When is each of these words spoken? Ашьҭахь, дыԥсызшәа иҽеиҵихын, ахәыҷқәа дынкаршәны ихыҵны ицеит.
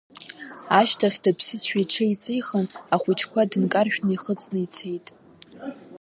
Ашьҭахь, 0.79 1.17
дыԥсызшәа 1.23 1.79
иҽеиҵихын, 1.83 2.67
ахәыҷқәа 2.93 3.49
дынкаршәны 3.51 4.11
ихыҵны 4.13 4.59
ицеит. 4.65 5.07